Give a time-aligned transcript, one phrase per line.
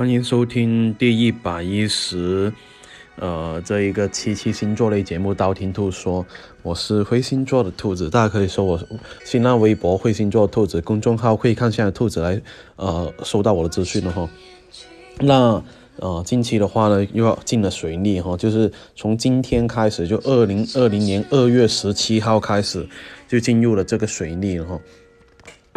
[0.00, 2.50] 欢迎收听第一百一十，
[3.16, 6.24] 呃，这一个七七星座类节目《道听途说》，
[6.62, 8.80] 我是灰星座的兔子，大家可以搜我
[9.26, 12.40] 新浪微博“灰星座兔子”公众号，可以看现在兔子来，
[12.76, 14.26] 呃，收到我的资讯了哈。
[15.18, 15.62] 那
[15.98, 22.88] 呃，近期的话呢，又要进了水逆哈，就是从今天开始，就二零二零年二月十七号开始，
[23.28, 24.80] 就进入了这个水逆了哈。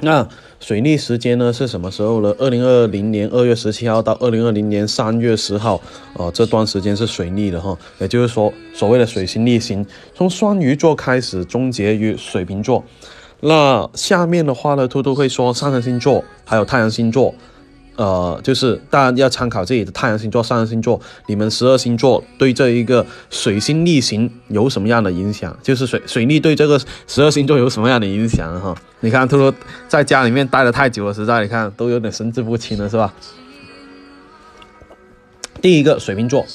[0.01, 0.27] 那
[0.59, 2.33] 水逆时间呢是什么时候呢？
[2.39, 5.79] 二零二零年二月十七号到二零二零年三月十号，
[6.15, 12.83] 哦，这段时间是水逆的哈，也就是说所谓的水星逆行，从双鱼座开始，终结于水瓶座。
[13.41, 17.33] 那下面的话呢，兔兔会说上升星座还有太阳星座。
[17.95, 25.55] 呃，就是大家要参考自己的太阳星座、上升星座，你们十二星座对这一个水星逆行有什么样的影响？
[25.61, 28.59] 就是水水逆对这个十二星座有什么样的影响？
[28.59, 29.53] 哈，你看，他说
[29.87, 33.13] 在家里面待了太久了，实在你看都有点神志不清了，是吧？
[35.61, 36.45] 第一个水瓶座。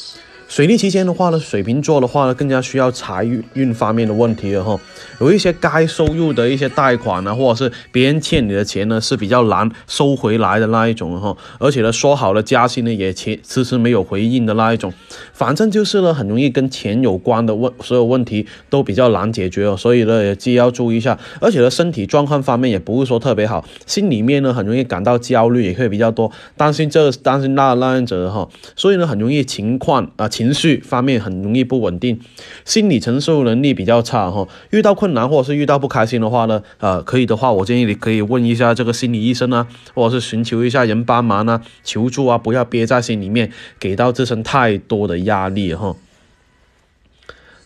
[0.48, 4.80] 水逆期间的话呢，水瓶座的话呢，更加需要财运方面的问题了哈。
[5.20, 11.36] 有一些该收入的一些贷款呢，或者是别人欠你的钱呢，是比较难收回来的那一种哈。
[11.58, 14.91] 而且呢，说好了加薪呢，也迟迟没有回应的那一种。
[15.34, 19.76] 反正就是呢，很容易跟钱有关的问，所有问题都比较难解决哦。
[19.76, 21.19] 所以呢，也既要注意一下。
[21.42, 28.48] 而且呢，身体状况方面也不是说特别好，心里面呢很容易感到焦虑，也会比较多，担心这担心那那样子的哈。
[28.74, 30.26] 所以呢，很容易情况啊。
[30.39, 32.20] 情绪方面很容易不稳定，
[32.64, 34.47] 心理承受能力比较差哈。
[34.70, 43.50] 遇到困难或者是遇到不开心的话呢，呃，可以的话，我建议你可以问一下这个心理医生啊，或者是寻求一下人帮忙啊，求助啊，不要憋在心里面，
[43.81, 45.97] 给到自身太多的压力哈。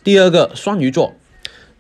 [0.03, 1.15] 第二个，双鱼座。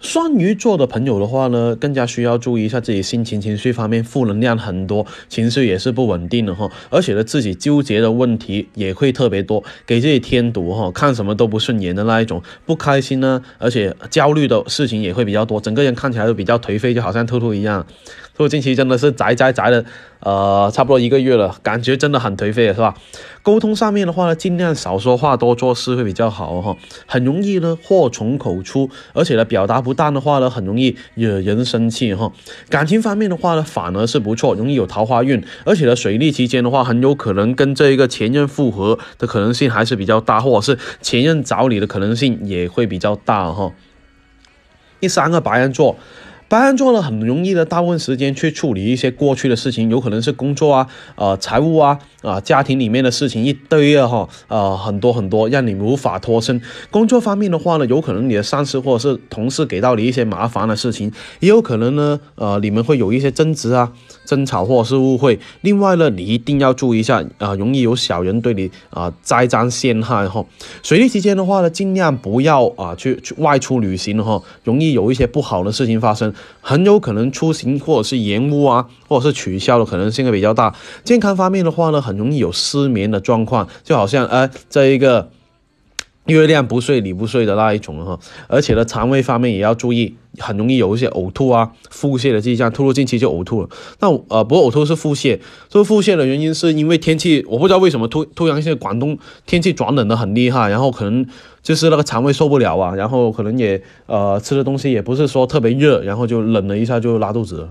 [0.02, 6.68] 双鱼座的朋友的话呢，更加需要注意一下自己心情、情绪方面，负能量很多，情绪也是不稳定的哈。
[6.90, 17.86] 而且呢，自己纠结的问题也会特别多，给自己添堵哈，看什么都不顺眼的那一种，不开心呢，而且焦虑的事情也会比较多，整个人看起来都比较颓废，就好像兔兔一样。
[18.34, 19.84] 兔兔近期真的是宅宅宅的。
[20.24, 22.94] 呃，差不多一个月了，感觉真的很颓废了，是吧？
[23.42, 26.76] 沟通上面的话呢，尽量少说话，多做事会比较好哈。
[27.06, 32.32] 很容易呢祸从口出，而且呢表达不当的话呢，很容易惹人生气哈。
[32.70, 43.72] 感情方面的话呢，反而是不错，容易有桃花运，而且呢水逆期间的话，很有可能跟这一个前任复合的可能性还是比较大，或者是前任找你的可能性也会比较大哈。
[45.00, 45.96] 第三个白羊座。
[46.52, 50.86] 白羊座呢，很容易的，大部分时间去处理一些过去的事情，有可能是工作啊、
[51.16, 56.60] 呃、财务啊、啊家庭里面的事情一堆啊，哈，呃，很多很多，让你无法脱身。
[56.90, 63.92] 工作方面的话呢，有可能你的上司或者是同事给到你一些麻烦的事情，也有可能呢，呃，你们会有一些争执啊、
[64.24, 65.38] 争吵或者是误会。
[65.60, 70.44] 另外呢，你一定要注意一下啊，容易有小人对你啊栽赃陷害哈。
[70.82, 76.32] 水逆期间的话呢，尽量不要啊去去外出旅行哈，容易有一些不好的事情发生。
[76.60, 80.72] 很有可能出行或者是延误啊，或者是取消的可能性会比较大。
[81.02, 85.30] 健康方面的话呢，很容易有失眠的状况，就好像呃这一个
[86.26, 88.18] 月亮不睡你不睡的那一种哈。
[88.46, 92.70] 而且呢，肠胃方面也要注意，很容易有一些呕吐啊、腹泻的迹象。
[92.70, 93.68] 突入近期就呕吐了。
[94.00, 101.26] 那呃，不呕吐是腹泻，这腹泻的原因是因为天气，我不知道为什么突突然现在广东天气转冷的很厉害，然后可能。
[101.62, 107.68] 就是那个肠胃受不了啊，然后可能也呃吃的东西也不是说特别热，然后就冷了一下就拉肚子了。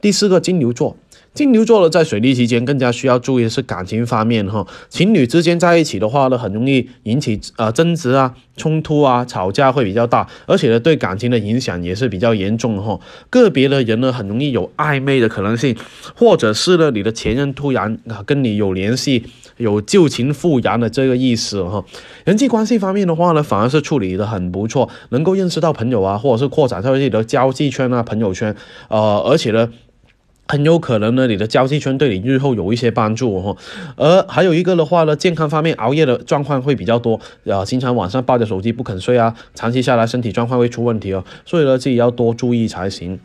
[0.00, 0.96] 第四个金牛座。
[1.34, 12.98] 金牛座的在水逆期间更加需要注意的是感情方面哈，情侣之间在一起的话呢，很容易引起呃争执啊、冲突啊、吵架会比较大，而且呢对感情的影响也是比较严重的哈。
[13.30, 15.76] 个别的人呢很容易有暧昧的可能性，
[16.16, 19.22] 或者是呢你的前任突然啊跟你有联系，
[19.58, 21.84] 有旧情复燃的这个意思哈。
[22.24, 28.56] 人际关系方面的话呢，反而是处理的很不错，能够认识到朋友啊，或者是扩展自己的交际圈啊、朋友圈，
[28.88, 29.68] 呃，而且呢。
[30.48, 33.56] 很有可能呢，你的交际圈对你日后有一些帮助哦。
[33.96, 43.20] 而还有一个的话呢，健康方面熬夜的状况会比较多，啊，经常晚上抱着手机不肯睡啊，长期下来身体状况会出问题哦，所以呢，自己要多注意才行。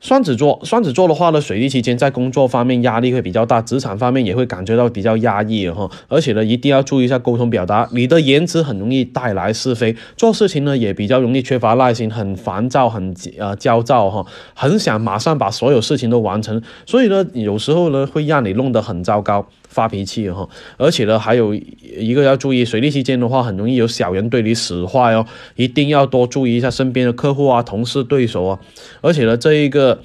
[0.00, 5.90] 双子座，双子座的话呢，水逆期间在工作方面压力会比较大，职场方面也会感觉到比较压抑哈。
[6.06, 14.24] 而且呢，一定要注意一下沟通表达，你的言辞很容易带来是非，做事情呢也比较容易缺乏耐心，很烦躁，很呃焦躁哈，
[14.54, 19.46] 很想马上把所有事情都完成，所以呢，有时候呢会让你弄得很糟糕。
[19.68, 20.48] 发脾气哈，
[20.78, 28.58] 而且呢，还有一个要注意，水逆期间的话，很容易有小人对你使坏哦，一定要多注意一下身边的客户啊、同事、对手啊，
[29.02, 29.97] 而且呢，这一个。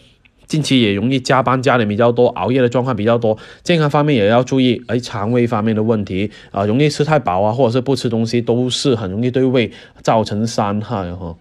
[0.53, 9.71] 近期也容易加班加点比较多，熬夜的状况比较多，健康方面也要注意，哎，肠胃方面的问题啊，容易吃太饱啊，或者是不吃东西，都是很容易对胃
[10.03, 11.35] 造成伤害哈。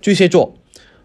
[0.00, 0.54] 巨蟹座。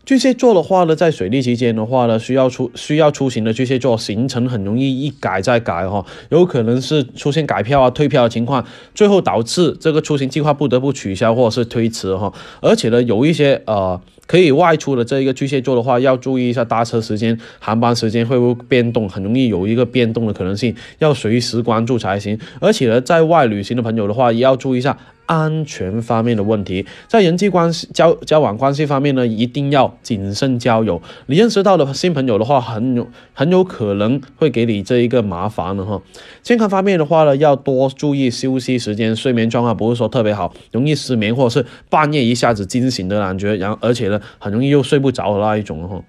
[0.06, 12.34] 巨蟹座的话呢，在水逆期间的话呢，需要出需要出行的巨蟹座行程很容易一改再改哈，有可能是出现改票啊、退票的情况，最后导致这个出行计划不得不取消或者是推迟哈。
[12.62, 22.40] 而且呢，有一些呃可以外出的这一个巨蟹座的话，要注意一下搭车时间、航班时间会不会变动，很容易有一个变动的可能性，要随时关注才行。
[22.60, 24.98] 而且呢，在外旅行的朋友的话，也要注意一下。
[25.26, 31.02] 安全方面的问题，在人际关系交交往关系方面呢，一定要谨慎交友。
[31.28, 36.02] 你认识到的新朋友的话，很有很有可能会给你这一个麻烦的哈。
[36.42, 44.10] 健康方面的话呢，要多注意休息时间，睡眠状况不是说特别好，容易失眠或者是半夜一下子惊醒的感觉，然后而且
[44.40, 46.04] 很容易又睡不着的那一种哈。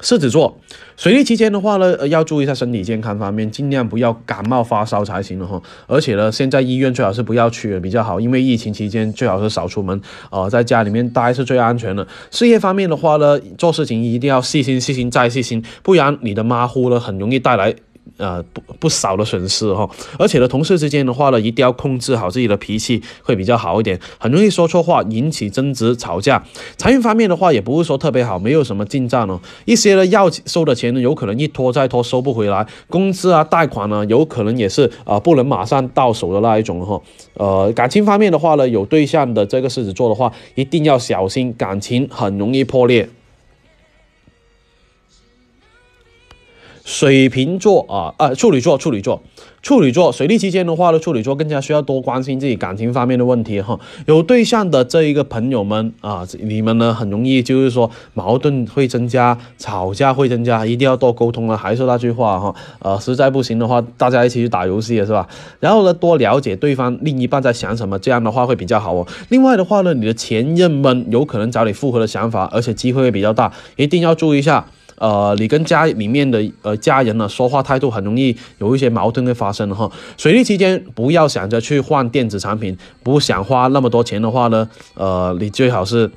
[0.00, 0.58] 狮子座，
[0.96, 5.62] 水逆期间的话呢，要注意一下身体健康方面，尽量不要感冒发烧才行了哈。
[5.86, 9.98] 而且呢，现在医院最好是不要去比较好，因为疫情期间最好是少出门，
[10.30, 12.06] 呃，在家里面待是最安全的。
[12.30, 17.74] 事业方面的话呢，做事情一定要细心、细心再细心，不然你的马虎呢，很容易带来。
[18.16, 26.40] 呃，不不少的损失哈，而且呢，同事之间的话呢，一定要控制好自己的脾气，会比较好一点，很容易说错话，引起争执吵架。
[26.76, 29.40] 财运方面的话，也不是说特别好，没有什么进账哦。
[29.64, 37.00] 一些呢要收的钱呢，有可能一拖再拖收不回来，工资啊、贷款呢，有可能也是啊，不能马上到手的那一种哈。
[37.34, 43.08] 呃，感情方面的话呢，有对象的这个狮子座的话，一定要小心，感情很容易破裂。
[46.84, 49.22] 水瓶座啊，呃，处女座，处女座，
[49.62, 53.80] 处女座，水逆期间的话呢，处女座更加需要多关心自己感情方面的问题哈。
[54.04, 61.56] 有对象的这一个朋友们啊，你们呢很容易就是说矛盾会增加，吵架会增加，一定要多沟通啊。
[61.56, 65.26] 还是那句话哈，呃，实在不行的话，大家一起去打游戏是吧？
[65.60, 69.06] 然后呢，多了解对方另一半在想什么，这样的话会比较好哦。
[69.30, 74.66] 另外的话呢，你的前任们有可能找你复合的想法，而且机会会比较大，一定要注意一下。
[74.98, 79.90] 呃，你跟家里面的呃家人呢说话态度很容易有一些矛盾会发生哈。
[80.16, 86.10] 水逆期间不要想着去换电子产品，不想花那么多钱的话呢，呃，你最好是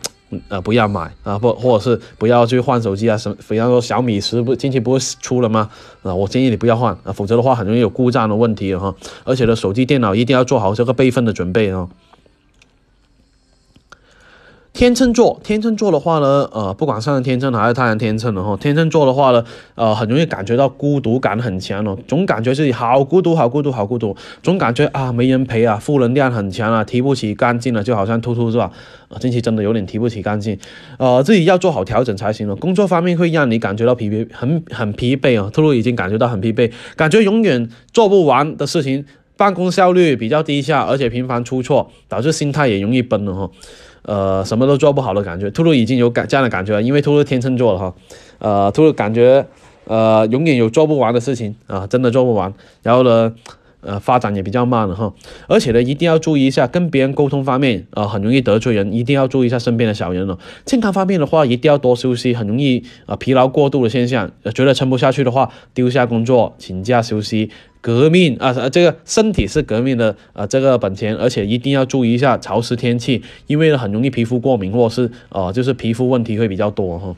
[0.49, 5.69] 呃不要买啊，或或者是不要去换手机啊，什么比方说小米十不近期不是出了吗？
[6.03, 8.93] 啊，我建议你不要换啊，否则的话很容易有故障的问题哈。
[9.23, 11.87] 而且呢，手机电脑一定要做好这个备份的准备啊。
[14.77, 19.43] 天秤座，天秤座的话呢，呃，不管上升天秤还是太阳天秤的哈，天秤座的话呢，
[19.73, 28.69] 呃，很容易感觉到孤独感很强哦，总感觉自己好孤独，好孤独，好孤独，总感觉啊没人陪啊，负能量很强啊，提不起干劲了，就好像秃秃是吧？
[29.09, 30.55] 啊，近期真的有点提不起干劲，
[30.99, 32.55] 呃，自己要做好调整才行了。
[32.55, 39.03] 工作方面会让你感觉到疲惫，很很疲惫啊，秃秃已经感觉到很疲惫，感觉永远做不完的事情，
[39.35, 43.49] 办公效率比较低下，而且频繁出错，导致心态也容易崩了哈。
[44.07, 47.93] 呃，什么都做不好的感觉，兔兔已经有感这样的感觉了，因为兔兔天秤座了哈，
[48.39, 49.45] 呃，兔兔感觉
[49.83, 53.33] 呃永远有做不完的事情啊，真的做不完，然后呢，
[53.87, 55.13] 呃，发展也比较慢了哈，
[55.47, 60.37] 而且呢，一定要注意一下跟别人沟通方面啊，很容易得罪人，一定要注意一下身边的小人了。
[60.65, 67.49] 健康方面的话，一定要多休息，很容易啊疲劳过度的现象，觉得撑不下去的话，丢下工作，请假休息。
[67.79, 77.15] 革命啊，这个身体是革命的啊，这个本钱，而且一定要注意一下潮湿天气，因为很容易皮肤过敏，或者是呃，就是皮肤问题会比较多哈。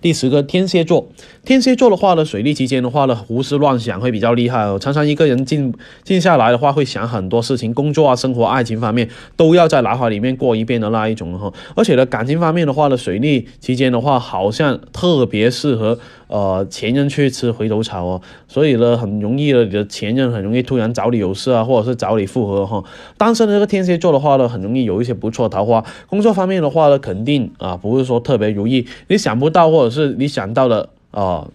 [0.00, 1.08] 第十个天蝎座，
[1.44, 4.78] 天蝎座的话呢，水逆期间的话呢，胡思乱想会比较厉害哦。
[4.80, 11.52] 常常一个人静静下来的话，会想很多事情，工作啊、生活、爱情方面都要在脑海里面过一遍的那一种哈。
[11.76, 18.22] 而且呢，感情方面的话呢，水逆期间的话，好像特别适合呃前任去吃回头草哦。
[18.48, 22.82] 所以呢，很容易的，你的前任很容易突然找你有事啊，或者是找你复合哈。
[23.18, 25.84] 单身的这个天蝎座的话呢，很容易有一些不错桃花。
[26.08, 29.89] 工作方面的话呢，肯定啊不是说特别如意，你想不到或者。
[29.90, 31.46] 是你想到的啊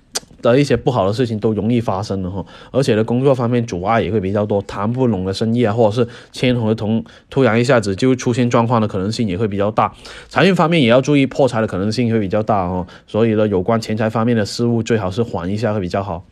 [0.41, 9.91] 的一些不好的事情都容易发生的哈，而且呢，工作方面阻碍也会比较多，谈不拢的生意啊，或者是签合同突然一下子就出现状况的可能性也会比较大。
[10.29, 16.23] 财运方面也要注意破财的可能性会比较大哦，所以呢，有关钱财方面的事物最好是缓一下会比较好。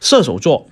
[0.00, 0.66] 射手座。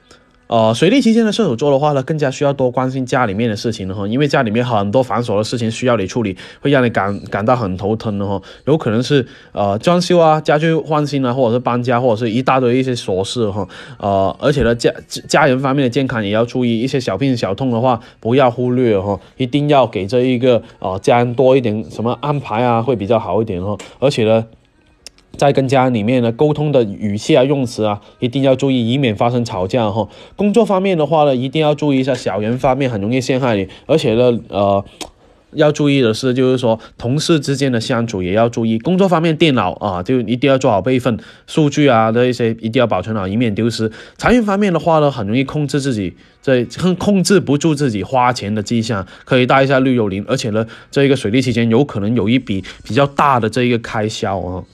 [0.49, 8.39] 呃，水逆期间的射手座的话呢，更加需要多关心家里面的事情了哈，因为家里面很多繁琐的事情需要你处理，会让你感感到很头疼的哈。
[8.67, 13.67] 有可能是呃装修啊、家具换新啊，或者是搬家，或者是一大堆一些琐事哈。
[13.99, 14.93] 呃，而且呢，家
[15.27, 23.77] 家人方面的健康也要注意，一些小病小痛的话不要忽略哈，一定要给这一个呃家人多一点什么安排啊，会比较好一点哈。
[23.99, 24.45] 而且呢。
[25.37, 30.09] 在跟家里面呢沟通的语气啊、用词啊，一定要注意，以免发生吵架哈。
[30.37, 34.85] 工作方面的话呢，一定要注意一下，小人方面很容易陷害你，而且呢，呃。
[35.55, 38.79] 要注意的是，就是说同事之间的相处也要注意。
[38.79, 43.93] 工作方面，电脑啊，就一定要做好备份，数据啊的一些一定要保存好，以免丢失。
[44.17, 46.65] 财运方面的话呢，很容易控制自己，这
[46.99, 50.25] 控制不住自己花钱的迹象，可以带一下绿幽灵。
[50.27, 54.65] 而且呢，这一个水利期间有可能有一笔比较大的这一个开销啊。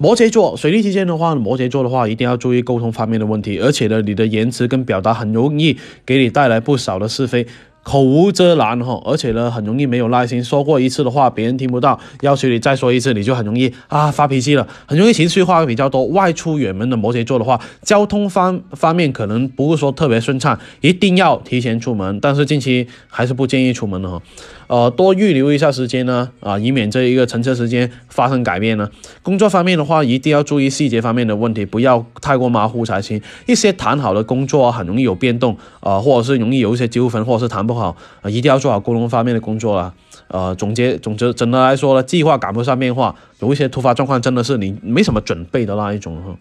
[0.00, 5.76] 摩羯座水逆期间的话，摩羯座的话一定要注意沟通方面的问题，而且呢，你的言辞跟表达很容易
[6.06, 7.46] 给你带来不少的是非。
[7.84, 10.44] 口无遮拦哈，而且呢，很容易没有耐心。
[10.44, 16.04] 说过一次的话，别人听不到，要求你再说一次，你就很容易啊发脾气了，很容易情绪化比较多。
[16.08, 22.20] 外出远门的摩羯座的话，交通方方面可能不是说特别顺畅，一定要提前出门。
[22.20, 24.20] 但是近期还是不建议出门的哈。
[24.68, 28.88] 呃，多预留一下时间呢，啊，以免这一个乘车时间发生改变呢。
[29.22, 33.20] 工作方面的话，一定要注意细节方面的问题，不要太过马虎才行。
[33.46, 39.92] 一些谈好的工作很容易有变动，啊，或者是容易有一些纠纷，或者是谈不好，啊，一定要做好沟通方面的工作了。
[40.28, 46.36] 呃，总结总之，整的来说呢，计划赶不上变化，有一些突发状况真的是你没什么准备的那一种哈。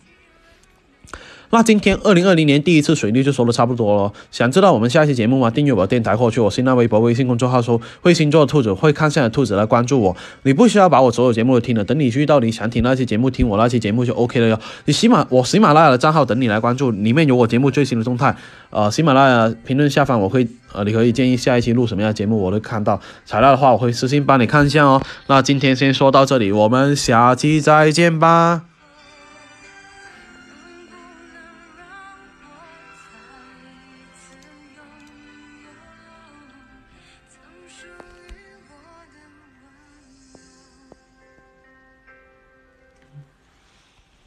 [1.49, 4.11] 那今天二零二零年第一次水逆就说的差不多了。
[4.31, 5.49] 想知道我们下一期节目吗？
[5.49, 10.15] 订阅我电台或去我新浪微博、微信公众号搜“会星座的兔子”，会看相的兔子来关注我。
[10.43, 14.59] 你不需要把我所有节目都听了，等你遇到你想听那期节目，听我那期节目就 OK 了哟。
[14.85, 18.35] 你喜马我喜马拉雅的账号等你来关注，里面有我节目最新的动态。
[18.69, 22.99] 呃，喜马拉雅评论下方我会呃，你可以建议下一期录什么样的节目，我都看到。
[23.25, 25.01] 材料的话，我会私信帮你看一下哦。
[25.27, 28.76] 那今天先说到这里，我们下期再见吧。